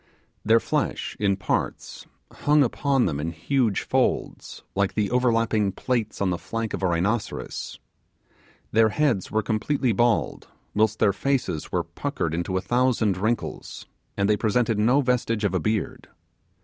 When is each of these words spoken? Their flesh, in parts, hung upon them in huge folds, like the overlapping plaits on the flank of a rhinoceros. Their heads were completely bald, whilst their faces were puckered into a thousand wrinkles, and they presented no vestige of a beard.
Their 0.43 0.59
flesh, 0.59 1.15
in 1.19 1.35
parts, 1.37 2.07
hung 2.31 2.63
upon 2.63 3.05
them 3.05 3.19
in 3.19 3.31
huge 3.31 3.81
folds, 3.83 4.63
like 4.73 4.95
the 4.95 5.11
overlapping 5.11 5.71
plaits 5.73 6.19
on 6.19 6.31
the 6.31 6.39
flank 6.39 6.73
of 6.73 6.81
a 6.81 6.87
rhinoceros. 6.87 7.77
Their 8.71 8.89
heads 8.89 9.29
were 9.29 9.43
completely 9.43 9.91
bald, 9.91 10.47
whilst 10.73 10.97
their 10.97 11.13
faces 11.13 11.71
were 11.71 11.83
puckered 11.83 12.33
into 12.33 12.57
a 12.57 12.61
thousand 12.61 13.15
wrinkles, 13.15 13.85
and 14.17 14.27
they 14.27 14.37
presented 14.37 14.79
no 14.79 15.01
vestige 15.01 15.43
of 15.43 15.53
a 15.53 15.59
beard. 15.59 16.07